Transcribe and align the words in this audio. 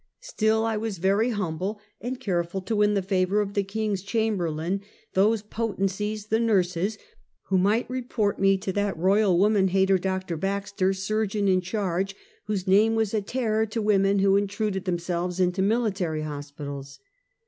Still 0.21 0.65
I 0.65 0.77
was 0.77 0.97
very 0.97 1.29
humble 1.29 1.79
and 2.01 2.19
careful 2.19 2.59
to 2.61 2.75
win 2.75 2.95
the 2.95 3.03
favor 3.03 3.39
of" 3.39 3.53
the 3.53 3.61
King's 3.61 4.01
Chamberlain 4.01 4.81
"—those 5.13 5.43
potencies, 5.43 6.25
the 6.25 6.39
nurses, 6.39 6.97
who 7.49 7.59
might 7.59 7.87
report 7.87 8.39
me 8.39 8.57
to 8.57 8.71
that 8.73 8.97
Royal 8.97 9.37
woman 9.37 9.67
hater. 9.67 9.99
Dr. 9.99 10.37
Baxter, 10.37 10.91
surgeon 10.93 11.47
in 11.47 11.61
charge, 11.61 12.15
whose 12.47 12.67
name 12.67 12.95
was 12.95 13.13
a 13.13 13.21
terror 13.21 13.67
to 13.67 13.79
women 13.79 14.17
who 14.17 14.37
intruded 14.37 14.85
themselves 14.85 15.39
into 15.39 15.61
military 15.61 16.23
hospitals. 16.23 16.97